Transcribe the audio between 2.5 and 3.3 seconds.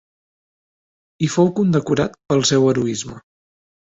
seu heroisme.